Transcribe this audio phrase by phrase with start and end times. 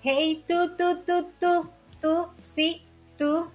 [0.00, 1.68] Hey, tú, tú, tú, tú,
[2.00, 2.82] tú, sí,
[3.16, 3.48] tú,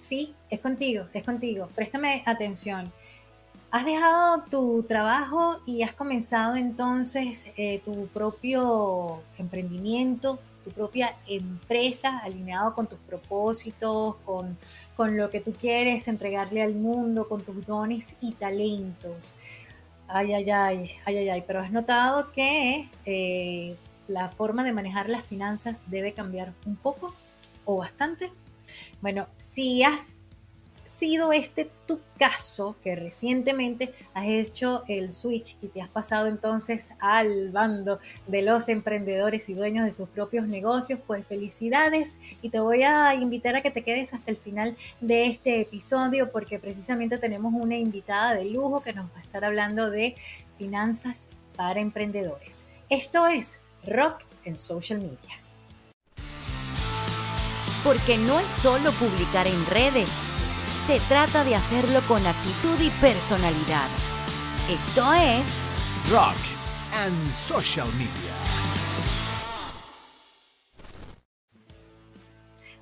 [0.00, 1.68] sí, es contigo, es contigo.
[1.74, 2.90] Préstame atención.
[3.70, 12.20] Has dejado tu trabajo y has comenzado entonces eh, tu propio emprendimiento, tu propia empresa
[12.20, 14.56] alineado con tus propósitos, con,
[15.14, 19.36] lo que tú quieres entregarle al mundo, con tus dones y talentos.
[20.08, 23.76] Ay, ay, ay, ay, ay, ay, pero has notado que eh,
[24.10, 27.14] la forma de manejar las finanzas debe cambiar un poco
[27.64, 28.30] o bastante.
[29.00, 30.18] Bueno, si has
[30.84, 36.92] sido este tu caso, que recientemente has hecho el switch y te has pasado entonces
[36.98, 42.58] al bando de los emprendedores y dueños de sus propios negocios, pues felicidades y te
[42.58, 47.18] voy a invitar a que te quedes hasta el final de este episodio porque precisamente
[47.18, 50.16] tenemos una invitada de lujo que nos va a estar hablando de
[50.58, 52.64] finanzas para emprendedores.
[52.88, 55.40] Esto es Rock en Social Media.
[57.82, 60.10] Porque no es solo publicar en redes
[60.90, 63.88] se trata de hacerlo con actitud y personalidad.
[64.68, 65.46] Esto es
[66.10, 66.34] Rock
[66.92, 68.34] and Social Media.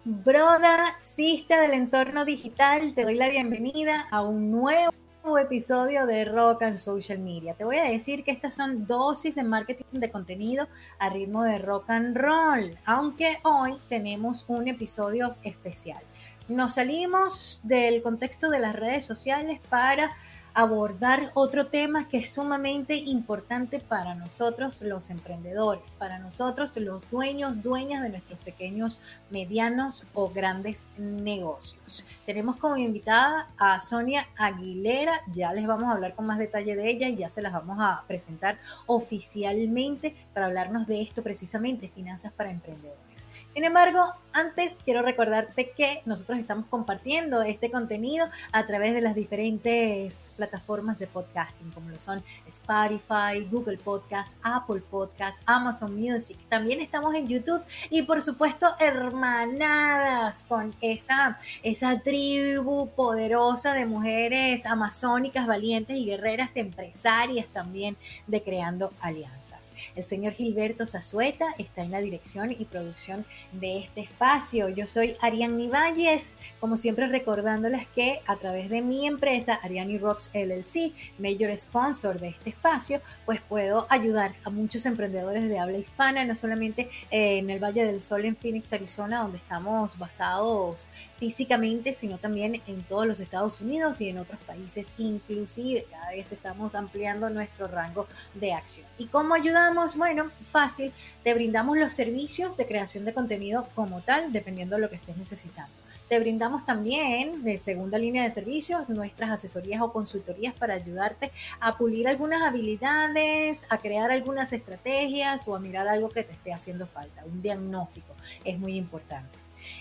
[0.05, 4.95] Broda, sista del entorno digital, te doy la bienvenida a un nuevo
[5.39, 7.55] episodio de Rock and Social Media.
[7.55, 11.59] Te voy a decir que estas son dosis de marketing de contenido a ritmo de
[11.59, 16.03] rock and roll, aunque hoy tenemos un episodio especial.
[16.49, 20.17] Nos salimos del contexto de las redes sociales para
[20.59, 27.63] abordar otro tema que es sumamente importante para nosotros los emprendedores, para nosotros los dueños,
[27.63, 28.99] dueñas de nuestros pequeños,
[29.31, 32.05] medianos o grandes negocios.
[32.27, 36.91] Tenemos como invitada a Sonia Aguilera, ya les vamos a hablar con más detalle de
[36.91, 42.33] ella y ya se las vamos a presentar oficialmente para hablarnos de esto precisamente, finanzas
[42.33, 43.29] para emprendedores.
[43.47, 44.01] Sin embargo,
[44.33, 50.48] antes quiero recordarte que nosotros estamos compartiendo este contenido a través de las diferentes plataformas
[50.51, 56.39] de podcasting, como lo son Spotify, Google Podcast, Apple Podcast, Amazon Music.
[56.49, 64.65] También estamos en YouTube y por supuesto hermanadas con esa, esa tribu poderosa de mujeres
[64.65, 69.75] amazónicas, valientes y guerreras empresarias también de Creando Alianzas.
[69.95, 74.69] El señor Gilberto Zazueta está en la dirección y producción de este espacio.
[74.69, 80.31] Yo soy Ariani Valles, como siempre recordándoles que a través de mi empresa, Ariani Rocks
[80.39, 86.25] LLC, mayor sponsor de este espacio, pues puedo ayudar a muchos emprendedores de habla hispana,
[86.25, 90.89] no solamente en el Valle del Sol en Phoenix, Arizona, donde estamos basados
[91.19, 95.87] físicamente, sino también en todos los Estados Unidos y en otros países inclusive.
[95.91, 98.87] Cada vez estamos ampliando nuestro rango de acción.
[98.99, 99.97] ¿Y cómo ayudamos?
[99.97, 100.93] Bueno, fácil,
[101.25, 105.17] te brindamos los servicios de creación de contenido como tal, dependiendo de lo que estés
[105.17, 105.73] necesitando.
[106.09, 111.77] Te brindamos también, de segunda línea de servicios, nuestras asesorías o consultorías para ayudarte a
[111.77, 116.87] pulir algunas habilidades, a crear algunas estrategias o a mirar algo que te esté haciendo
[116.87, 117.27] falta.
[117.27, 119.38] Un diagnóstico es muy importante.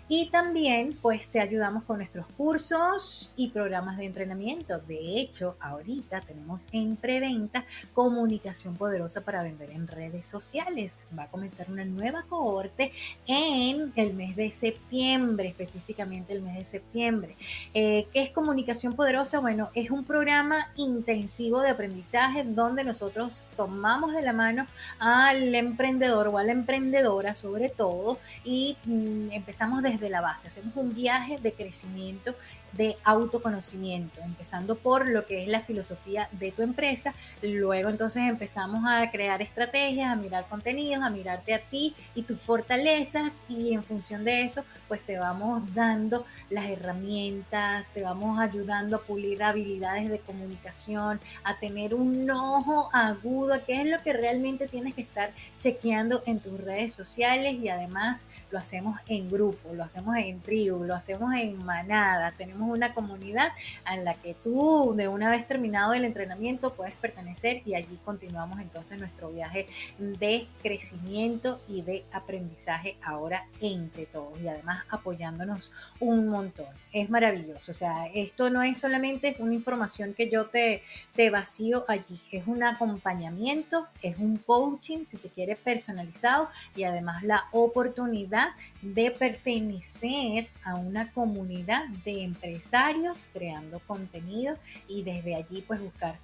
[0.08, 4.80] Y también pues te ayudamos con nuestros cursos y programas de entrenamiento.
[4.80, 11.06] De hecho, ahorita tenemos en preventa comunicación poderosa para vender en redes sociales.
[11.18, 12.92] Va a comenzar una nueva cohorte
[13.26, 17.36] en el mes de septiembre, específicamente el mes de septiembre.
[17.74, 19.40] Eh, ¿Qué es comunicación poderosa?
[19.40, 24.68] Bueno, es un programa intensivo de aprendizaje donde nosotros tomamos de la mano
[25.00, 30.76] al emprendedor o a la emprendedora sobre todo y mm, empezamos desde la base, hacemos
[30.76, 32.36] un viaje de crecimiento
[32.74, 37.14] de autoconocimiento, empezando por lo que es la filosofía de tu empresa.
[37.42, 42.40] Luego entonces empezamos a crear estrategias, a mirar contenidos, a mirarte a ti y tus
[42.40, 48.98] fortalezas y en función de eso pues te vamos dando las herramientas, te vamos ayudando
[48.98, 54.68] a pulir habilidades de comunicación, a tener un ojo agudo, que es lo que realmente
[54.68, 59.84] tienes que estar chequeando en tus redes sociales y además lo hacemos en grupo, lo
[59.84, 63.50] hacemos en tribu, lo hacemos en manada, tenemos una comunidad
[63.92, 68.60] en la que tú, de una vez terminado el entrenamiento, puedes pertenecer y allí continuamos
[68.60, 69.68] entonces nuestro viaje
[69.98, 76.68] de crecimiento y de aprendizaje ahora entre todos y además apoyándonos un montón.
[76.92, 80.84] Es maravilloso, o sea, esto no es solamente una información que yo te,
[81.16, 87.24] te vacío allí, es un acompañamiento, es un coaching, si se quiere, personalizado y además
[87.24, 88.50] la oportunidad
[88.82, 94.58] de pertenecer a una comunidad de empresarios creando contenido
[94.88, 96.20] y desde allí pues buscar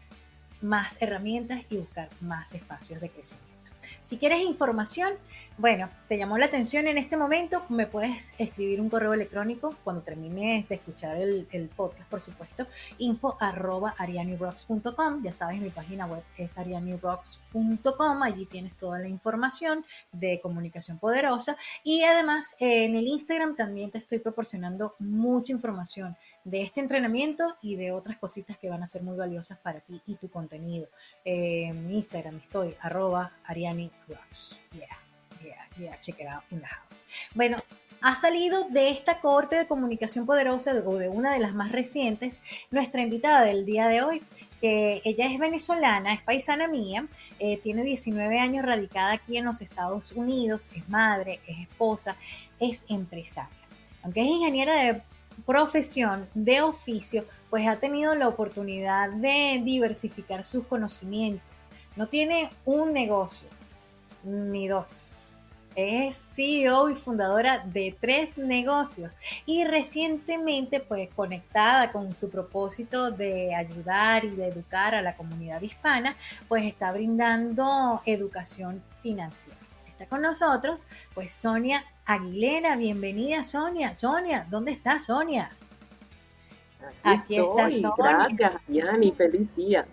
[0.61, 3.52] más herramientas y buscar más espacios de crecimiento.
[4.03, 5.13] Si quieres información,
[5.57, 10.01] bueno, te llamó la atención en este momento, me puedes escribir un correo electrónico cuando
[10.01, 12.67] termines de escuchar el, podcast, por supuesto,
[12.97, 13.95] info arroba
[15.23, 21.55] ya sabes, mi página web es arianirocks.com, allí tienes toda la información de comunicación poderosa.
[21.85, 27.75] Y además en el Instagram también te estoy proporcionando mucha información de este entrenamiento y
[27.75, 30.87] de otras cositas que van a ser muy valiosas para ti y tu contenido.
[31.23, 34.59] en Instagram estoy arroba arianirocks.
[34.73, 35.03] Yeah
[35.77, 37.05] yeah, check it out in the house.
[37.33, 37.57] Bueno,
[38.01, 42.41] ha salido de esta corte de comunicación poderosa o de una de las más recientes
[42.69, 44.23] nuestra invitada del día de hoy.
[44.61, 47.05] que ella es venezolana, es paisana mía,
[47.37, 52.15] eh, tiene 19 años radicada aquí en los Estados Unidos, es madre, es esposa,
[52.61, 53.49] es empresaria.
[54.03, 55.01] Aunque es ingeniera de
[55.45, 61.69] profesión, de oficio, pues ha tenido la oportunidad de diversificar sus conocimientos.
[61.95, 63.47] No tiene un negocio,
[64.23, 65.19] ni dos,
[65.75, 73.55] es CEO y fundadora de tres negocios y recientemente pues conectada con su propósito de
[73.55, 76.15] ayudar y de educar a la comunidad hispana,
[76.47, 79.57] pues está brindando educación financiera.
[79.87, 83.95] Está con nosotros pues Sonia Aguilera, bienvenida Sonia.
[83.95, 85.51] Sonia, ¿dónde está Sonia?
[87.01, 88.27] Aquí, está Sonia.
[88.35, 89.85] Gracias, Yani, feliz día.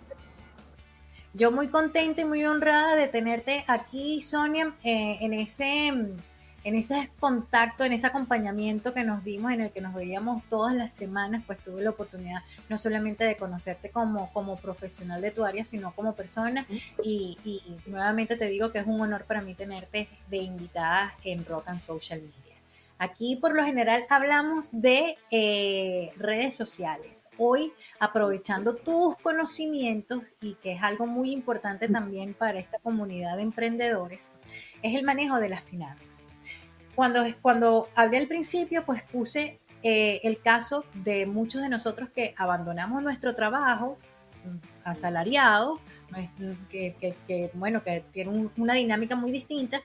[1.33, 5.93] Yo muy contenta y muy honrada de tenerte aquí, Sonia, eh, en ese
[6.65, 10.75] en ese contacto, en ese acompañamiento que nos dimos, en el que nos veíamos todas
[10.75, 15.45] las semanas, pues tuve la oportunidad no solamente de conocerte como, como profesional de tu
[15.45, 16.67] área, sino como persona.
[17.03, 21.45] Y, y nuevamente te digo que es un honor para mí tenerte de invitada en
[21.45, 22.51] Rock and Social Media.
[23.03, 27.29] Aquí por lo general hablamos de eh, redes sociales.
[27.39, 33.43] Hoy, aprovechando tus conocimientos y que es algo muy importante también para esta comunidad de
[33.45, 34.33] emprendedores,
[34.83, 36.29] es el manejo de las finanzas.
[37.01, 42.35] Cuando, cuando hablé al principio, pues puse eh, el caso de muchos de nosotros que
[42.37, 43.97] abandonamos nuestro trabajo
[44.45, 45.81] mm, asalariado,
[46.69, 49.81] que, bueno, que tiene una dinámica muy distinta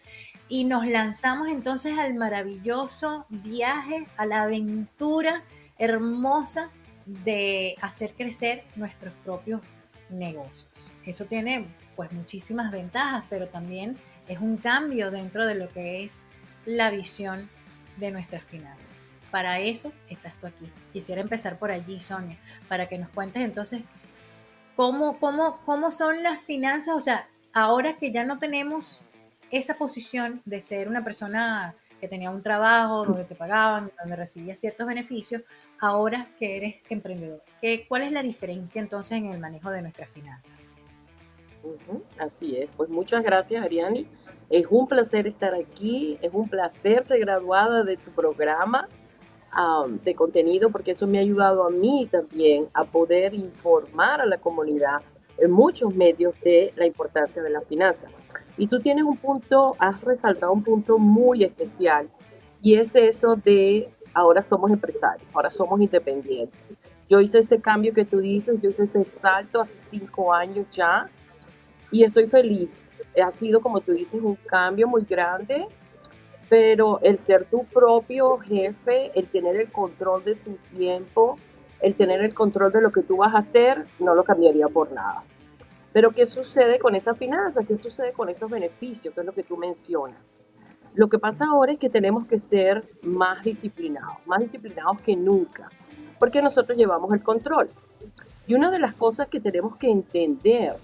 [0.50, 5.46] y nos lanzamos entonces al maravilloso viaje, a la aventura
[5.78, 6.70] hermosa
[7.06, 9.62] de hacer crecer nuestros propios
[10.10, 10.92] negocios.
[11.06, 11.66] Eso tiene
[11.96, 13.98] pues muchísimas ventajas, pero también
[14.28, 16.28] es un cambio dentro de lo que es
[16.66, 17.50] la visión
[17.98, 19.14] de nuestras finanzas.
[19.32, 20.72] Para eso estás tú aquí.
[20.94, 23.82] Quisiera empezar por allí, Sonia, para que nos cuentes entonces
[24.76, 29.08] cómo, cómo, cómo son las finanzas, o sea, ahora que ya no tenemos
[29.52, 34.60] esa posición de ser una persona que tenía un trabajo donde te pagaban, donde recibías
[34.60, 35.44] ciertos beneficios,
[35.80, 37.42] ahora que eres emprendedor.
[37.62, 40.78] ¿Qué, ¿Cuál es la diferencia entonces en el manejo de nuestras finanzas?
[42.20, 44.08] así es, pues muchas gracias Ariani.
[44.50, 48.88] Es un placer estar aquí, es un placer ser graduada de tu programa
[50.04, 54.38] de contenido porque eso me ha ayudado a mí también a poder informar a la
[54.38, 55.02] comunidad
[55.38, 58.12] en muchos medios de la importancia de las finanzas.
[58.58, 62.10] Y tú tienes un punto, has resaltado un punto muy especial,
[62.62, 66.60] y es eso de ahora somos empresarios, ahora somos independientes.
[67.10, 71.10] Yo hice ese cambio que tú dices, yo hice ese salto hace cinco años ya,
[71.92, 72.85] y estoy feliz.
[73.24, 75.68] Ha sido, como tú dices, un cambio muy grande,
[76.50, 81.38] pero el ser tu propio jefe, el tener el control de tu tiempo,
[81.82, 84.92] el tener el control de lo que tú vas a hacer, no lo cambiaría por
[84.92, 85.24] nada.
[85.94, 87.64] Pero ¿qué sucede con esa finanza?
[87.64, 89.14] ¿Qué sucede con estos beneficios?
[89.14, 90.20] Que es lo que tú mencionas.
[90.94, 95.70] Lo que pasa ahora es que tenemos que ser más disciplinados, más disciplinados que nunca,
[96.20, 97.70] porque nosotros llevamos el control.
[98.48, 100.78] Y una de las cosas que tenemos que entender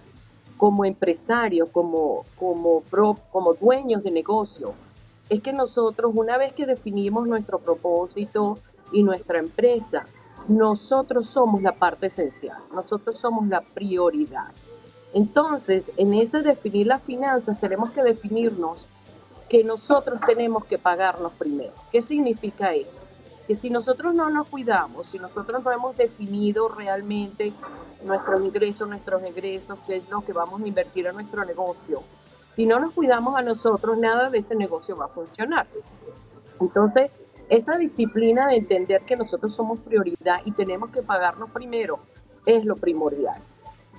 [0.61, 2.83] como empresarios, como, como,
[3.31, 4.75] como dueños de negocio,
[5.27, 8.59] es que nosotros, una vez que definimos nuestro propósito
[8.91, 10.05] y nuestra empresa,
[10.47, 14.51] nosotros somos la parte esencial, nosotros somos la prioridad.
[15.15, 18.85] Entonces, en ese definir las finanzas, tenemos que definirnos
[19.49, 21.73] que nosotros tenemos que pagarnos primero.
[21.91, 22.99] ¿Qué significa eso?
[23.51, 27.51] Que si nosotros no nos cuidamos, si nosotros no hemos definido realmente
[28.05, 32.01] nuestros ingresos, nuestros egresos, qué es lo que vamos a invertir en nuestro negocio,
[32.55, 35.67] si no nos cuidamos a nosotros, nada de ese negocio va a funcionar.
[36.61, 37.11] Entonces,
[37.49, 41.99] esa disciplina de entender que nosotros somos prioridad y tenemos que pagarnos primero
[42.45, 43.41] es lo primordial.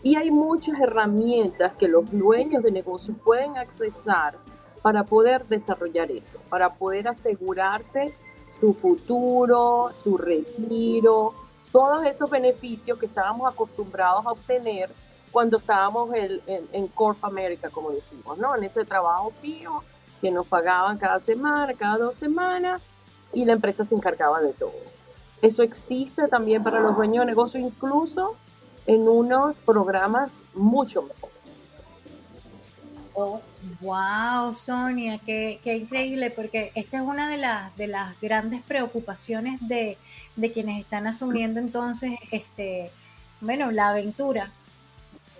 [0.02, 4.38] Y hay muchas herramientas que los dueños de negocios pueden accesar
[4.80, 8.14] para poder desarrollar eso, para poder asegurarse
[8.62, 11.34] su futuro, su retiro,
[11.72, 14.88] todos esos beneficios que estábamos acostumbrados a obtener
[15.32, 18.54] cuando estábamos en, en, Corp America, como decimos, ¿no?
[18.54, 19.82] En ese trabajo fijo
[20.20, 22.80] que nos pagaban cada semana, cada dos semanas,
[23.32, 24.70] y la empresa se encargaba de todo.
[25.40, 28.36] Eso existe también para los dueños de negocio, incluso
[28.86, 31.31] en unos programas mucho mejores.
[33.14, 33.40] Oh,
[33.80, 39.98] wow, Sonia, qué, increíble, porque esta es una de las, de las grandes preocupaciones de,
[40.36, 42.90] de quienes están asumiendo entonces este,
[43.40, 44.52] bueno, la aventura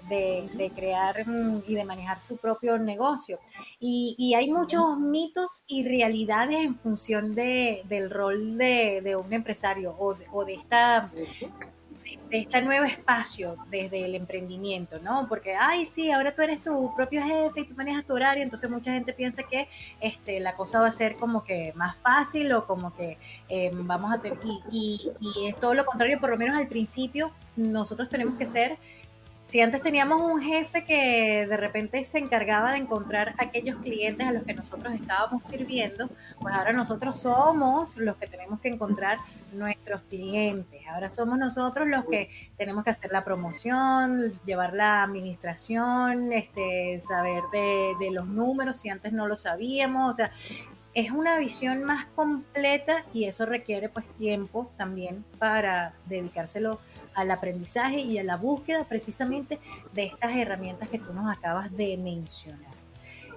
[0.08, 1.24] de, crear
[1.66, 3.38] y de manejar su propio negocio.
[3.78, 10.44] Y, hay muchos mitos y realidades en función de, del rol de, un empresario o
[10.44, 11.10] de, esta
[12.32, 15.26] este nuevo espacio desde el emprendimiento, ¿no?
[15.28, 18.70] Porque, ay, sí, ahora tú eres tu propio jefe y tú manejas tu horario, entonces
[18.70, 19.68] mucha gente piensa que
[20.00, 24.14] este, la cosa va a ser como que más fácil o como que em, vamos
[24.14, 24.38] a tener,
[24.70, 28.78] y, y es todo lo contrario, por lo menos al principio nosotros tenemos que ser
[29.44, 34.32] si antes teníamos un jefe que de repente se encargaba de encontrar aquellos clientes a
[34.32, 36.08] los que nosotros estábamos sirviendo,
[36.40, 39.18] pues ahora nosotros somos los que tenemos que encontrar
[39.52, 40.80] nuestros clientes.
[40.88, 47.42] Ahora somos nosotros los que tenemos que hacer la promoción, llevar la administración, este, saber
[47.52, 50.10] de, los números si antes no lo sabíamos.
[50.10, 50.32] O sea,
[50.94, 56.80] es una visión más completa y eso requiere pues tiempo también para dedicárselo
[57.14, 59.58] al aprendizaje y a la búsqueda precisamente
[59.92, 62.72] de estas herramientas que tú nos acabas de mencionar.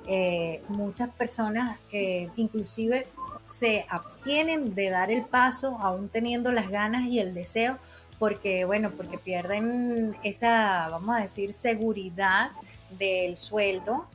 [0.07, 3.07] Eh, muchas personas eh, inclusive
[3.43, 7.79] se abstienen de dar el paso aún teniendo las ganas y el deseo
[8.19, 12.51] porque bueno porque pierden esa vamos a decir seguridad
[12.99, 14.05] del sueldo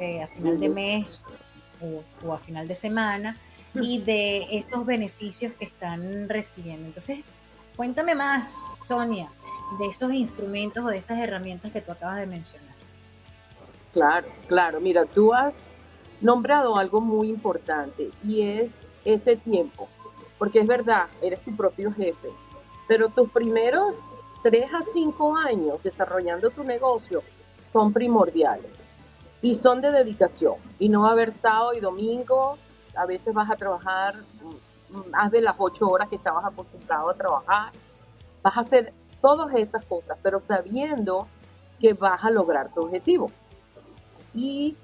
[0.00, 1.22] eh, a final de mes
[2.24, 3.36] o, a final de semana
[3.74, 7.20] y de estos beneficios que están recibiendo entonces
[7.80, 9.30] Cuéntame más, Sonia,
[9.78, 12.74] de estos instrumentos o de esas herramientas que tú acabas de mencionar.
[13.94, 14.80] Claro, claro.
[14.82, 15.66] Mira, tú has
[16.20, 18.70] nombrado algo muy importante y es
[19.06, 19.88] ese tiempo.
[20.36, 22.28] Porque es verdad, eres tu propio jefe,
[22.86, 23.96] pero tus primeros
[24.42, 27.22] tres a cinco años desarrollando tu negocio
[27.72, 28.72] son primordiales
[29.40, 30.56] y son de dedicación.
[30.78, 32.58] Y no haber sábado y domingo,
[32.94, 34.16] a veces vas a trabajar
[35.10, 37.72] más de las ocho horas que estabas acostumbrado a trabajar.
[38.42, 41.26] Vas a hacer todas esas cosas, pero sabiendo
[41.78, 43.30] que vas a lograr tu objetivo.
[44.34, 44.76] Y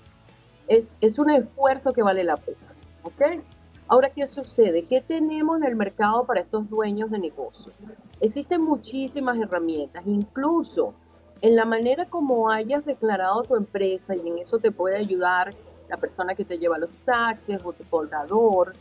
[0.69, 2.59] es, es un esfuerzo que vale la pena.
[3.03, 3.43] ¿Ok?
[3.89, 4.85] Ahora, ¿qué sucede?
[4.85, 7.73] ¿Qué tenemos en el mercado para estos dueños de negocio?
[8.21, 10.95] Existen muchísimas herramientas, incluso
[11.41, 15.55] en la manera como hayas declarado tu empresa y en eso te puede ayudar
[15.89, 18.73] la persona que te lleva los taxes o tu soldador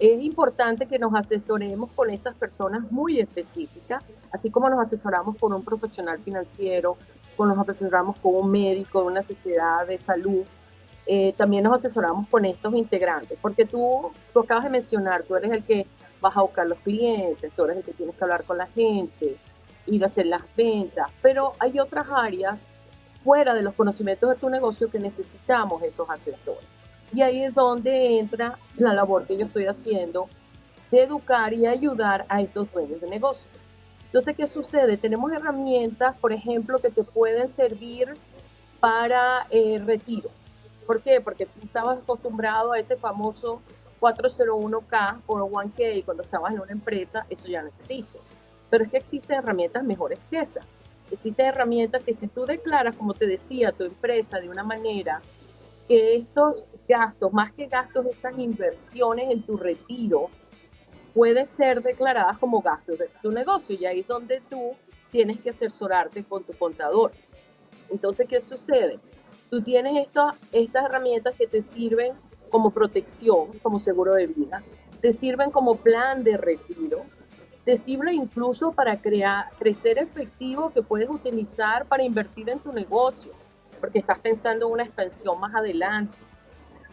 [0.00, 4.02] es importante que nos asesoremos con esas personas muy específicas,
[4.32, 6.96] así como nos asesoramos con un profesional financiero,
[7.36, 10.42] con nos asesoramos con un médico de una sociedad de salud.
[11.06, 15.50] Eh, también nos asesoramos con estos integrantes, porque tú, tú acabas de mencionar, tú eres
[15.50, 15.86] el que
[16.20, 19.36] vas a buscar los clientes, tú eres el que tienes que hablar con la gente,
[19.86, 22.58] ir a hacer las ventas, pero hay otras áreas
[23.22, 26.79] fuera de los conocimientos de tu negocio que necesitamos esos asesores.
[27.12, 30.28] Y ahí es donde entra la labor que yo estoy haciendo
[30.90, 33.50] de educar y ayudar a estos dueños de negocio.
[34.06, 34.96] Entonces, ¿qué sucede?
[34.96, 38.14] Tenemos herramientas, por ejemplo, que te pueden servir
[38.80, 40.30] para el retiro.
[40.86, 41.20] ¿Por qué?
[41.20, 43.60] Porque tú estabas acostumbrado a ese famoso
[44.00, 48.18] 401k o 1K cuando estabas en una empresa, eso ya no existe.
[48.68, 50.64] Pero es que existen herramientas mejores que esas.
[51.10, 55.20] Existen herramientas que si tú declaras, como te decía, tu empresa de una manera
[55.90, 60.30] que estos gastos, más que gastos, estas inversiones en tu retiro,
[61.12, 64.76] pueden ser declaradas como gastos de tu negocio y ahí es donde tú
[65.10, 67.10] tienes que asesorarte con tu contador.
[67.90, 69.00] Entonces, ¿qué sucede?
[69.50, 72.12] Tú tienes estas, herramientas que te sirven
[72.50, 74.62] como protección, como seguro de vida,
[75.00, 77.02] te sirven como plan de retiro,
[77.64, 83.32] te sirven incluso para crear, crecer efectivo que puedes utilizar para invertir en tu negocio,
[83.80, 86.16] porque estás pensando en una expansión más adelante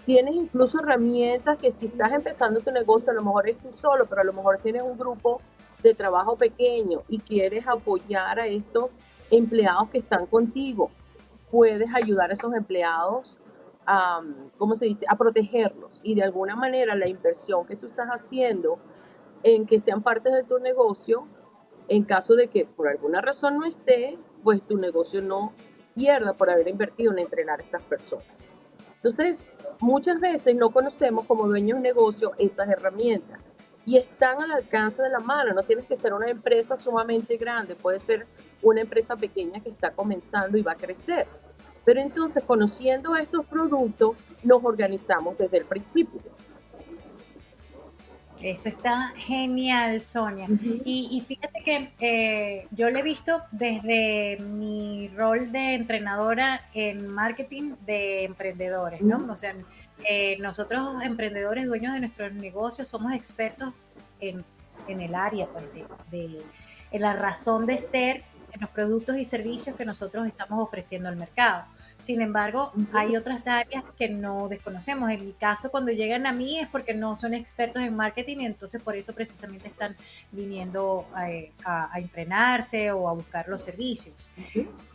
[0.07, 4.05] tienes incluso herramientas que si estás empezando tu negocio, a lo mejor es tú solo,
[4.05, 5.41] pero a lo mejor tienes un grupo
[5.83, 8.89] de trabajo pequeño y quieres apoyar a estos
[9.29, 10.89] empleados que están contigo.
[11.51, 13.37] Puedes ayudar a esos empleados
[13.85, 14.21] a,
[14.57, 15.99] ¿cómo se dice?, a protegerlos.
[16.03, 18.79] Y de alguna manera la inversión que tú estás haciendo
[19.43, 21.27] en que sean parte de tu negocio,
[21.89, 25.51] en caso de que por alguna razón no esté, pues tu negocio no
[26.37, 28.27] por haber invertido en entrenar a estas personas.
[28.95, 29.39] Entonces,
[29.79, 33.39] muchas veces no conocemos como dueños de negocio esas herramientas
[33.85, 35.53] y están al alcance de la mano.
[35.53, 38.27] No tienes que ser una empresa sumamente grande, puede ser
[38.61, 41.25] una empresa pequeña que está comenzando y va a crecer.
[41.85, 46.21] Pero entonces, conociendo estos productos, nos organizamos desde el principio.
[48.41, 50.47] Eso está genial, Sonia.
[50.85, 57.73] y, fíjate que eh, yo lo he visto desde mi rol de entrenadora en marketing
[57.85, 59.31] de emprendedores, ¿no?
[59.31, 59.55] O sea,
[60.03, 63.73] eh, nosotros emprendedores, dueños de nuestros negocios, somos expertos
[64.19, 64.43] en,
[64.87, 65.65] el área, pues,
[66.11, 66.41] de,
[66.91, 71.17] en la razón de ser en los productos y servicios que nosotros estamos ofreciendo al
[71.17, 71.65] mercado.
[71.97, 75.09] Sin embargo, hay otras áreas que no desconocemos.
[75.09, 78.45] En mi caso, cuando llegan a mí es porque no son expertos en marketing y
[78.45, 79.95] entonces por eso precisamente están
[80.31, 84.29] viniendo a, entrenarse o a buscar los servicios.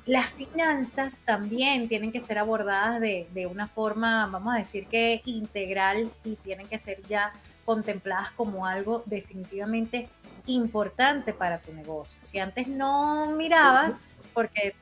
[0.07, 5.23] Las finanzas también tienen que ser abordadas de, de una forma, vamos a decir que
[5.25, 7.33] integral y tienen que ser ya
[7.65, 10.09] contempladas como algo definitivamente
[10.47, 12.19] importante para tu negocio.
[12.23, 14.75] Si antes no mirabas, porque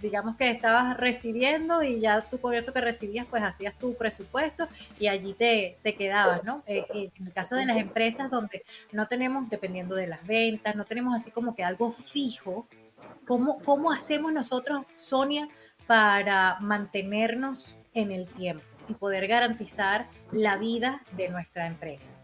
[0.00, 4.68] digamos que estabas recibiendo y ya tú con eso que recibías, pues hacías tu presupuesto
[4.98, 6.62] y allí te, te quedabas, ¿no?
[6.66, 10.84] Eh, en el caso de las empresas donde no tenemos, dependiendo de las ventas, no
[10.84, 12.66] tenemos así como que algo fijo,
[13.26, 15.48] ¿cómo, cómo hacemos nosotros, Sonia,
[15.86, 22.14] para mantenernos en el tiempo y poder garantizar la vida de nuestra empresa?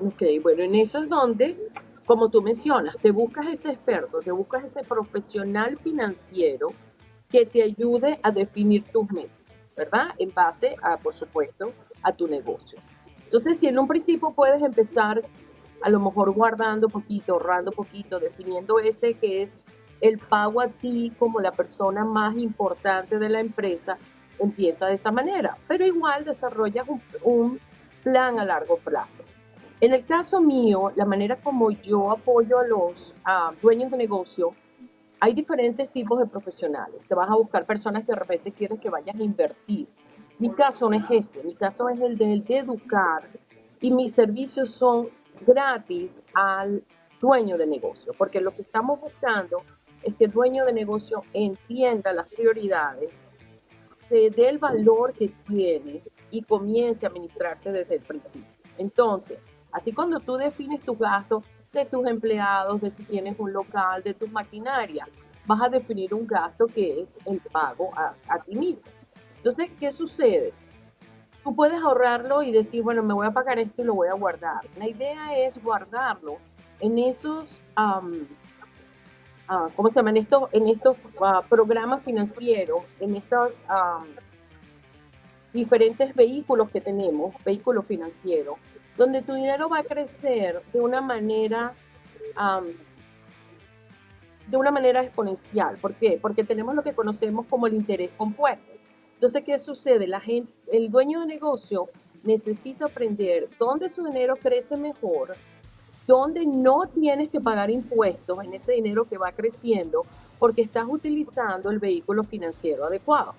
[0.00, 1.56] Ok, bueno, en eso es donde
[2.06, 6.68] como tú mencionas, te buscas ese experto, te buscas ese profesional financiero
[7.30, 10.08] que te ayude a definir tus metas, ¿verdad?
[10.18, 12.78] En base a, por supuesto, a tu negocio.
[13.24, 15.22] Entonces, si en un principio puedes empezar
[15.82, 19.52] a lo mejor guardando poquito, ahorrando poquito, definiendo ese que es
[20.00, 23.98] el pago a ti como la persona más importante de la empresa,
[24.38, 26.86] empieza de esa manera, pero igual desarrollas
[27.22, 27.60] un,
[28.02, 29.23] plan a largo plazo.
[29.84, 33.12] En el caso mío, la manera como yo apoyo a los
[33.60, 34.54] dueños de negocio,
[35.20, 37.02] hay diferentes tipos de profesionales.
[37.06, 39.86] Te vas a buscar personas que de repente quieren que vayas a invertir.
[40.38, 43.28] Mi caso no es ese, mi caso es el de, de educar
[43.82, 45.10] y mis servicios son
[45.46, 46.82] gratis al
[47.20, 49.64] dueño de negocio, porque lo que estamos buscando
[50.02, 53.10] es que el dueño de negocio entienda las prioridades,
[54.08, 58.48] se dé el valor que tiene y comience a administrarse desde el principio.
[58.78, 59.38] Entonces,
[59.74, 64.14] Así cuando tú defines tus gastos de tus empleados, de si tienes un local, de
[64.14, 65.08] tus maquinarias,
[65.46, 68.84] vas a definir un gasto que es el pago a, ti mismo.
[69.38, 70.52] Entonces, ¿qué sucede?
[71.42, 74.14] Tú puedes ahorrarlo y decir, bueno, me voy a pagar esto y lo voy a
[74.14, 74.60] guardar.
[74.78, 76.36] La idea es guardarlo
[76.78, 78.00] en esos, uh,
[79.74, 80.16] ¿cómo se llaman?
[80.16, 83.50] Estos, en estos ah, programas financieros, en estos
[85.52, 88.56] diferentes vehículos que tenemos, vehículos financieros,
[88.96, 91.74] donde tu dinero va a crecer de una manera,
[94.46, 95.76] de una manera exponencial.
[95.78, 96.18] ¿Por qué?
[96.20, 98.72] Porque tenemos lo que conocemos como el interés compuesto.
[99.14, 100.06] Entonces, ¿qué sucede?
[100.06, 101.88] La gente, el dueño de negocio
[102.22, 105.36] necesita aprender dónde su dinero crece mejor,
[106.06, 110.04] dónde no tienes que pagar impuestos en ese dinero que va creciendo,
[110.38, 113.34] porque estás utilizando el vehículo financiero adecuado.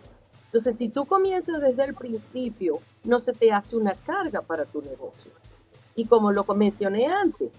[0.45, 4.81] Entonces, si tú comienzas desde el principio, no se te hace una carga para tu
[4.81, 5.31] negocio.
[5.95, 7.53] Y como lo mencioné antes,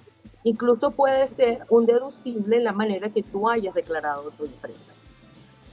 [0.45, 4.93] incluso puede ser un deducible en la manera que tú hayas declarado tu empresa.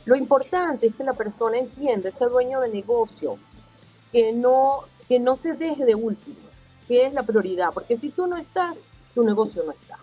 [0.06, 3.38] Lo importante es que la persona entienda, ese dueño de negocio,
[4.12, 6.38] que no, que no se deje de último,
[6.88, 8.78] que es la prioridad, porque si tú no estás,
[9.14, 9.98] tu negocio no está.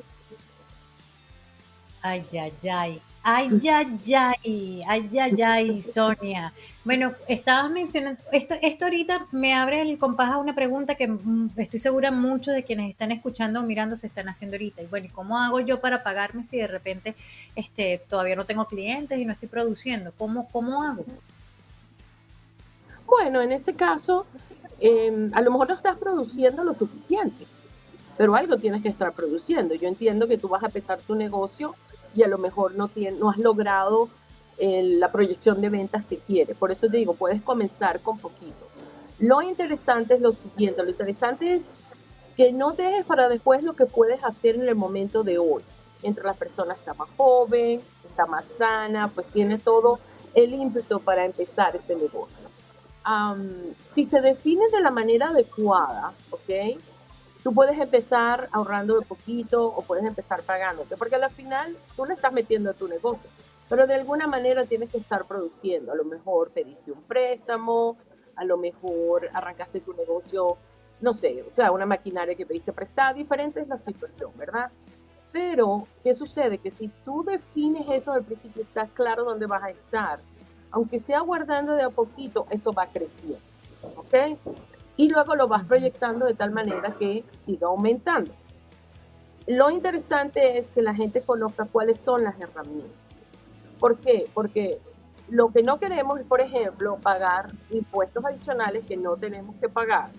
[2.03, 3.03] Ay, ay, ay.
[3.23, 6.55] Ay, ay, ay, ay, ay, ay, Sonia.
[6.85, 11.51] Bueno, estabas mencionando, esto, esto ahorita me abre el compás a una pregunta que mm,
[11.57, 14.81] estoy segura muchos de quienes están escuchando o mirando se están haciendo ahorita.
[14.81, 17.15] Y bueno, ¿cómo hago yo para pagarme si de repente
[17.55, 20.13] este, todavía no tengo clientes y no estoy produciendo?
[20.17, 21.05] ¿Cómo, cómo hago?
[23.07, 24.25] Bueno, en ese caso,
[24.81, 27.47] em, a lo mejor no estás produciendo lo suficiente,
[28.17, 29.75] pero algo tienes que estar produciendo.
[29.75, 31.75] Yo entiendo que tú vas a empezar tu negocio
[32.15, 34.09] y a lo mejor no, tiene, no has logrado
[34.59, 36.57] eh, la proyección de ventas que quieres.
[36.57, 38.67] Por eso te digo, puedes comenzar con poquito.
[39.19, 41.65] Lo interesante es lo siguiente, lo interesante es
[42.37, 45.63] que no dejes para después lo que puedes hacer en el momento de hoy.
[46.03, 49.99] Entre las personas está más joven, está más sana, pues tiene todo
[50.35, 52.37] el ímpetu para empezar ese negocio.
[53.95, 56.79] si se define de la manera adecuada, ¿ok?
[57.43, 62.15] Tú puedes empezar ahorrando de poquito o puedes empezar pagándote, porque al final tú le
[62.15, 63.29] estás metiendo a tu negocio,
[63.69, 65.93] pero de alguna manera tienes que estar produciendo.
[65.93, 67.97] A lo mejor pediste un préstamo,
[68.37, 70.57] a lo mejor arrancaste tu negocio,
[71.01, 74.71] no sé, o sea, una maquinaria que pediste prestada, diferente es la situación, ¿verdad?
[75.33, 76.59] Pero, ¿qué sucede?
[76.59, 80.19] Que si tú defines eso al principio, estás claro dónde vas a estar.
[80.73, 83.39] Aunque sea guardando de a poquito, eso va creciendo.
[83.97, 84.39] ¿Ok?
[85.01, 88.33] Y luego lo vas proyectando de tal manera que siga aumentando.
[89.47, 92.93] Lo interesante es que la gente conozca cuáles son las herramientas.
[93.79, 94.29] ¿Por qué?
[94.35, 94.79] Porque
[95.31, 100.11] lo que no queremos es, por ejemplo, pagar impuestos adicionales que no tenemos que pagar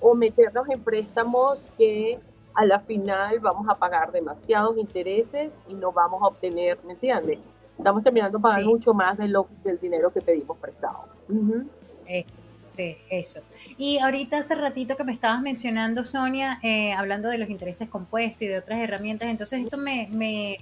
[0.00, 2.18] o meternos en préstamos que
[2.54, 7.38] a la final vamos a pagar demasiados intereses y no vamos a obtener, ¿me entiendes?
[7.78, 11.04] Estamos terminando pagando mucho más de lo, del dinero que pedimos prestado.
[12.70, 13.40] Sí, eso.
[13.76, 18.42] Y ahorita hace ratito que me estabas mencionando, Sonia, eh, hablando de los intereses compuestos
[18.42, 20.58] y de otras herramientas, entonces esto me, me,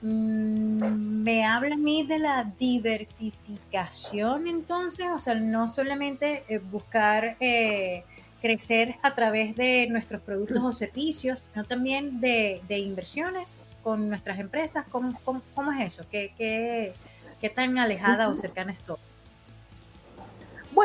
[0.00, 7.36] mm, me habla a mí de la diversificación, entonces, o sea, no solamente eh, buscar...
[7.40, 8.04] Eh,
[8.40, 14.84] crecer a través de nuestros productos o servicios, sino también de, inversiones con nuestras empresas.
[14.90, 16.04] ¿Cómo, cómo, es eso?
[16.10, 16.92] ¿Qué, qué,
[17.40, 18.96] qué tan alejada o cercana estoy?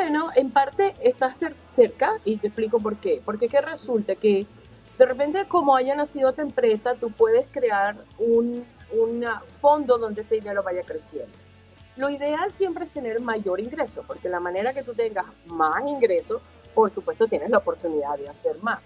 [0.00, 3.20] Bueno, en parte estás cerca y te explico por qué.
[3.24, 4.46] Porque que resulta que
[4.96, 9.24] de repente como haya nacido tu empresa, tú puedes crear un, un
[9.60, 11.36] fondo donde ese dinero vaya creciendo.
[11.96, 16.40] Lo ideal siempre es tener mayor ingreso, porque la manera que tú tengas más ingresos,
[16.76, 18.78] por supuesto tienes la oportunidad de hacer más.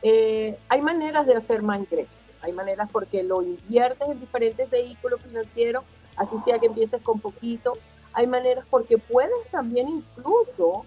[0.00, 5.20] Eh, hay maneras de hacer más ingresos, hay maneras porque lo inviertes en diferentes vehículos
[5.22, 5.82] financieros,
[6.16, 7.72] así sea que empieces con poquito,
[8.16, 10.86] hay maneras porque puedes también incluso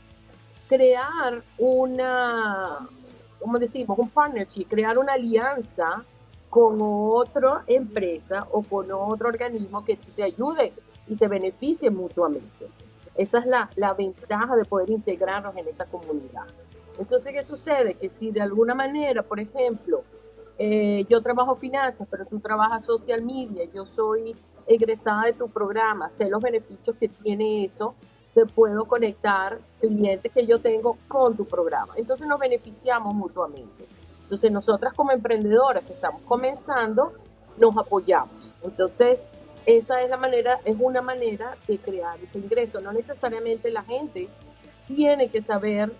[0.67, 2.89] crear una,
[3.39, 6.03] como decimos, un partnership, crear una alianza
[6.49, 10.73] con otra empresa o con otro organismo que se ayude
[11.07, 12.67] y se beneficie mutuamente.
[13.13, 16.47] Esa es la, la ventaja de poder integrarnos en esta comunidad.
[16.97, 17.93] Entonces, ¿qué sucede?
[17.93, 20.01] Que si de alguna manera, por ejemplo,
[20.57, 24.35] eh, yo trabajo finanzas, pero tú trabajas social media, yo soy
[24.69, 27.95] egresada de tu programa, sé los beneficios que tiene eso,
[28.33, 31.93] te puedo conectar clientes que yo tengo con tu programa.
[31.97, 33.85] Entonces nos beneficiamos mutuamente.
[34.23, 37.13] Entonces nosotras como emprendedoras que estamos comenzando,
[37.57, 38.53] nos apoyamos.
[38.61, 39.19] Entonces,
[39.65, 42.79] esa es la manera, es una manera de crear ese ingreso.
[42.79, 44.29] No necesariamente la gente
[44.87, 45.91] tiene que saber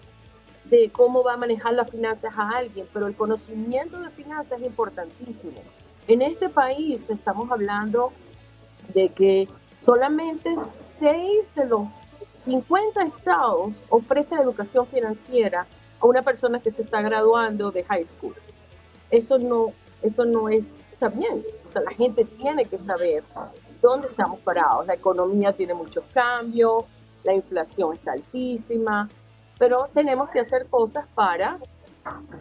[0.66, 4.68] de cómo va a manejar las finanzas a alguien, pero el conocimiento de finanzas es
[4.68, 5.60] importantísimo.
[6.08, 8.14] En este país estamos hablando
[8.94, 9.48] de que
[9.82, 10.54] solamente
[11.00, 11.88] 6 de los
[12.46, 15.68] 50 estados ofrecen educación financiera
[16.00, 18.36] a una persona que se está graduando de high school.
[19.12, 20.66] Eso no, eso no es
[21.00, 21.46] está bien.
[21.66, 23.24] O sea, la gente tiene que saber
[23.82, 24.86] dónde estamos parados.
[24.86, 26.84] La economía tiene muchos cambios,
[27.24, 29.08] la inflación está altísima,
[29.58, 31.58] pero tenemos que hacer cosas para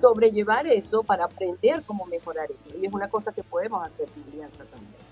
[0.00, 2.76] sobrellevar eso, para aprender cómo mejorar eso.
[2.76, 5.07] Y es una cosa que podemos hacer también.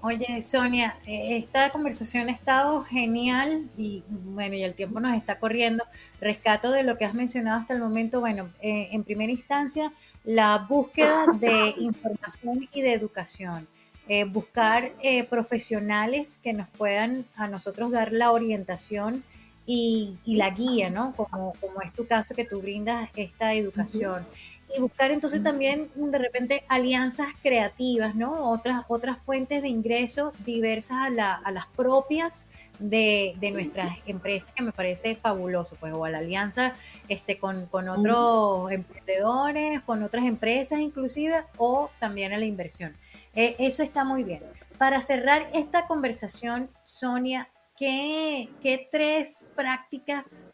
[0.00, 5.40] Oye, Sonia, eh, esta conversación ha estado genial y bueno, y el tiempo nos está
[5.40, 5.84] corriendo.
[6.20, 8.20] Rescato de lo que has mencionado hasta el momento.
[8.20, 9.92] Bueno, eh, en primera instancia,
[10.24, 13.66] la búsqueda de información y de educación.
[14.10, 19.22] Eh, buscar eh, profesionales que nos puedan a nosotros dar la orientación
[19.66, 21.14] y, la guía, ¿no?
[21.14, 24.26] Como, como, es tu caso que tú brindas esta educación.
[24.76, 28.50] Y buscar entonces también de repente alianzas creativas, ¿no?
[28.50, 32.46] Otras, otras fuentes de ingresos diversas a, a las propias
[32.78, 36.74] de, nuestras empresas, que me parece fabuloso, pues, o a la alianza
[37.08, 42.96] este, con, con otros emprendedores, con otras empresas inclusive, o también a la inversión.
[43.34, 44.42] E, eso está muy bien.
[44.78, 50.46] Para cerrar esta conversación, Sonia, ¿qué, ¿qué, tres prácticas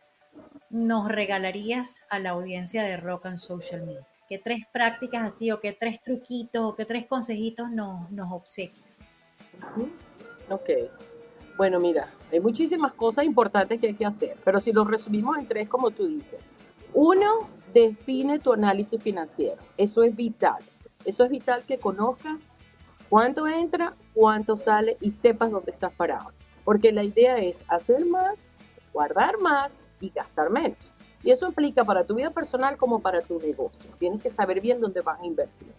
[0.74, 4.04] nos regalarías a la audiencia de Rock and Social Media?
[4.28, 9.08] ¿Qué tres prácticas así, o qué tres truquitos, o qué tres consejitos nos, nos obsequias?
[10.50, 10.70] Ok.
[11.56, 15.46] Bueno, mira, hay muchísimas cosas importantes que hay que hacer, pero si lo resumimos en
[15.46, 16.40] tres, como tú dices.
[16.92, 19.62] Uno, define tu análisis financiero.
[19.76, 20.58] Eso es vital.
[21.04, 22.40] Eso es vital que conozcas
[23.08, 26.32] cuánto entra, cuánto sale y sepas dónde estás parado.
[26.64, 28.40] Porque la idea es hacer más,
[28.92, 30.78] guardar más y gastar menos.
[31.22, 33.90] Y eso implica para tu vida personal como para tu negocio.
[33.98, 35.72] Tienes que saber bien dónde vas a invertir.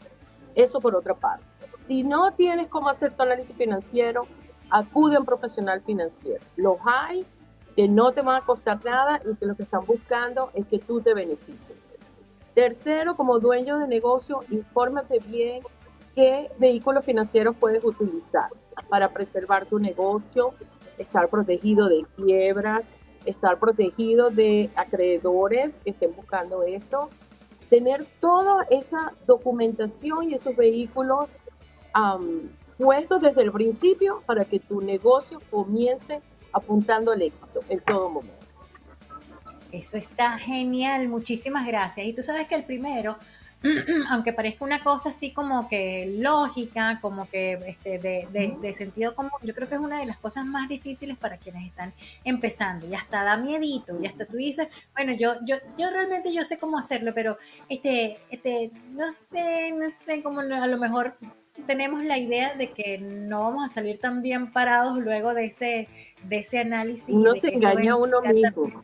[0.55, 1.45] Eso por otra parte.
[1.87, 4.25] Si no tienes cómo hacer tu análisis financiero,
[4.71, 6.43] acude a un profesional financiero.
[6.55, 7.25] Los hay
[7.75, 10.79] que no te van a costar nada y que lo que están buscando es que
[10.79, 11.77] tú te beneficies.
[12.55, 15.61] Tercero, como dueño de negocio, infórmate bien
[16.15, 18.49] qué vehículos financieros puedes utilizar
[18.89, 20.53] para preservar tu negocio,
[20.97, 22.87] estar protegido de quiebras,
[23.25, 27.09] estar protegido de acreedores que estén buscando eso.
[27.69, 31.25] tener toda esa documentación y esos vehículos
[32.77, 38.45] puestos desde el principio para que tu negocio comience apuntando al éxito en todo momento.
[39.71, 42.05] Eso está genial, muchísimas gracias.
[42.05, 43.17] Y tú sabes que el primero,
[44.09, 49.53] aunque parezca una cosa así como que lógica, como que este, de, sentido común, yo
[49.53, 52.87] creo que es una de las cosas más difíciles para quienes están empezando.
[52.87, 56.57] Y hasta da miedito, y hasta tú dices, bueno, yo, yo, yo realmente yo sé
[56.57, 57.37] cómo hacerlo, pero
[57.69, 61.17] este, este, no sé, no sé cómo a lo mejor
[61.67, 65.87] tenemos la idea de que no vamos a salir tan bien parados luego de ese,
[66.23, 67.09] de ese análisis.
[67.09, 68.83] Uno se engaña uno mismo.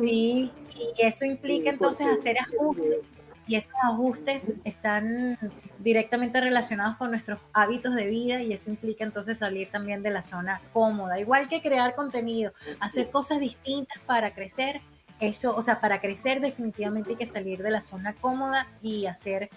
[0.00, 3.21] Sí, y eso implica entonces hacer ajustes.
[3.52, 5.38] Y esos ajustes están
[5.78, 10.22] directamente relacionados con nuestros hábitos de vida y eso implica entonces salir también de la
[10.22, 11.20] zona cómoda.
[11.20, 14.80] Igual que crear contenido, hacer cosas distintas para crecer.
[15.20, 19.50] Eso, o sea, para crecer definitivamente hay que salir de la zona cómoda y hacer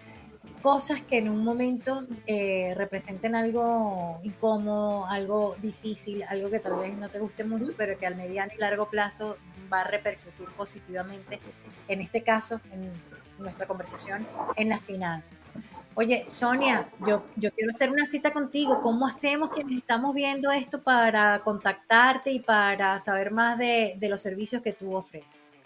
[0.62, 6.98] cosas que en un momento eh, representen algo incómodo, algo difícil, algo que tal vez
[6.98, 9.38] no te guste mucho, pero que al mediano y largo plazo
[9.72, 11.40] va a repercutir positivamente,
[11.88, 12.92] en este caso, en
[13.40, 15.54] nuestra conversación, en las finanzas.
[15.96, 18.82] Oye, Sonia, yo, yo quiero hacer una cita contigo.
[18.82, 24.22] ¿Cómo hacemos quienes estamos viendo esto para contactarte y para saber más de, de los
[24.22, 25.62] servicios que tú ofreces?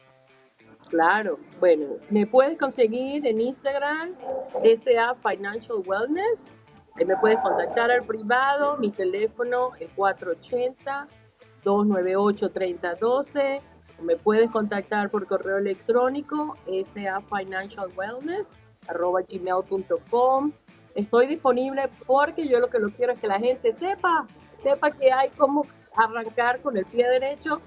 [0.90, 4.16] Claro, bueno, me puedes conseguir en Instagram,
[4.64, 6.42] SA Financial Wellness.
[6.96, 9.90] Ahí me puedes contactar al privado, mi teléfono es
[11.64, 13.62] 480-298-3012.
[14.02, 16.58] Me puedes contactar por correo electrónico,
[19.30, 20.52] gmail.com.
[20.96, 24.26] Estoy disponible porque yo lo que lo quiero es que la gente sepa,
[24.62, 27.62] sepa que hay cómo arrancar con el pie derecho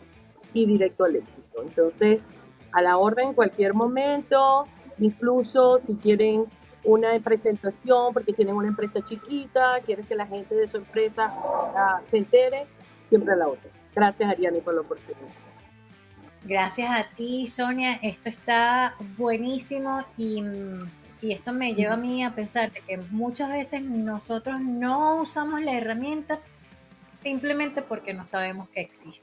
[0.53, 1.23] y directo al.
[1.63, 2.35] Entonces,
[2.73, 4.67] a la orden en cualquier momento,
[4.99, 6.47] incluso si quieren
[6.85, 12.01] una presentación porque tienen una empresa chiquita, quieren que la gente de su empresa ah,
[12.11, 12.67] se entere,
[13.05, 13.71] siempre a la orden.
[13.95, 15.42] Gracias Ariane por la oportunidad.
[16.45, 18.01] Gracias a ti, Sonia.
[18.03, 20.43] Esto está buenísimo y,
[21.21, 25.73] y, esto me lleva a mí a pensar que muchas veces nosotros no usamos la
[25.73, 26.41] herramienta
[27.13, 29.23] simplemente porque no sabemos que existe.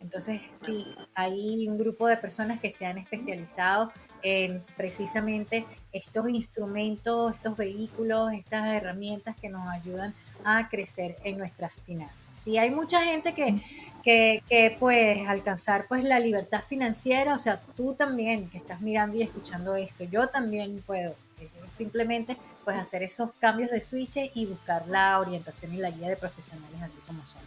[0.00, 3.90] Entonces, sí, hay un grupo de personas que se han especializado
[4.22, 10.14] en precisamente estos instrumentos, estos vehículos, estas herramientas que nos ayudan
[10.44, 12.28] a crecer en nuestras finanzas.
[12.36, 13.62] Sí, hay mucha gente que,
[14.04, 19.16] que, que puede alcanzar pues la libertad financiera, o sea, tú también que estás mirando
[19.16, 24.46] y escuchando esto, yo también puedo eh, simplemente pues hacer esos cambios de switch y
[24.46, 27.42] buscar la orientación y la guía de profesionales así como son.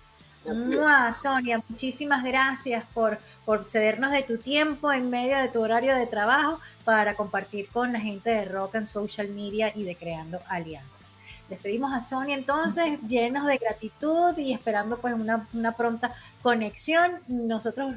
[1.14, 6.08] Sonia, muchísimas gracias por, por cedernos de tu tiempo en medio de tu horario de
[6.08, 11.17] trabajo para compartir con la gente de Rock and Social Media y de Creando Alianzas.
[11.50, 17.20] Despedimos a Sonia entonces, llenos de gratitud y esperando pues una, una pronta conexión.
[17.28, 17.96] Nosotros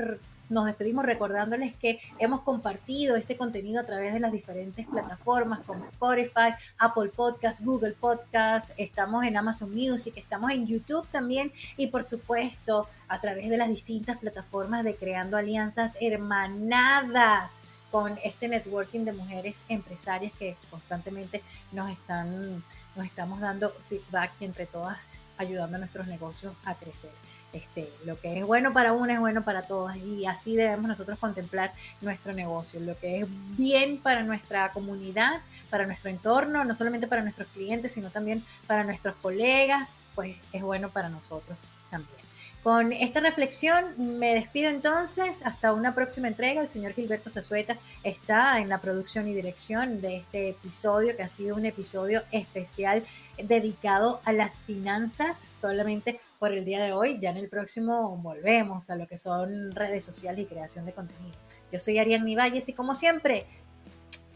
[0.50, 5.84] nos despedimos recordándoles que hemos compartido este contenido a través de las diferentes plataformas como
[5.86, 12.04] Spotify, Apple Podcasts, Google Podcasts, estamos en Amazon Music, estamos en YouTube también y por
[12.04, 17.52] supuesto a través de las distintas plataformas de Creando Alianzas Hermanadas
[17.92, 22.62] con este networking de mujeres empresarias que constantemente nos están
[22.96, 27.12] nos estamos dando feedback entre todas ayudando a nuestros negocios a crecer.
[27.52, 31.18] Este, lo que es bueno para una es bueno para todas y así debemos nosotros
[31.18, 32.78] contemplar nuestro negocio.
[32.78, 33.26] Lo que es
[33.56, 38.84] bien para nuestra comunidad, para nuestro entorno, no solamente para nuestros clientes, sino también para
[38.84, 41.58] nuestros colegas, pues es bueno para nosotros
[41.90, 42.19] también.
[42.62, 45.42] Con esta reflexión me despido entonces.
[45.44, 46.60] Hasta una próxima entrega.
[46.60, 51.28] El señor Gilberto Zazueta está en la producción y dirección de este episodio, que ha
[51.28, 53.04] sido un episodio especial
[53.42, 55.38] dedicado a las finanzas.
[55.38, 57.18] Solamente por el día de hoy.
[57.20, 61.36] Ya en el próximo volvemos a lo que son redes sociales y creación de contenido.
[61.70, 63.46] Yo soy Ariane Valles y como siempre,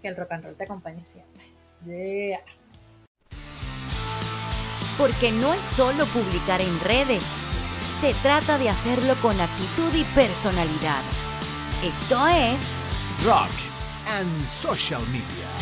[0.00, 1.42] que el rock and roll te acompañe siempre.
[4.96, 7.24] Porque no es solo publicar en redes,
[8.00, 11.02] se trata de hacerlo con actitud y personalidad.
[11.82, 12.60] Esto es
[13.24, 13.50] Rock
[14.08, 15.53] and Social Media.